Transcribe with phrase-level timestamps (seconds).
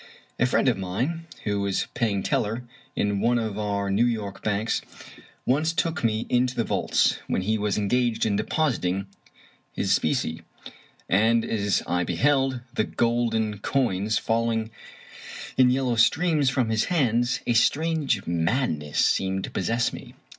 [0.39, 2.63] A friend of mine, who was paying teller
[2.95, 4.81] in one of our New York banks,
[5.45, 9.05] once took me into the vaults when he was engaged in depositing
[9.73, 10.41] his specie,
[11.07, 14.71] and as I beheld the golden coins falling
[15.55, 20.15] in yellow streams from his hands, a strange madness seemed to possess me.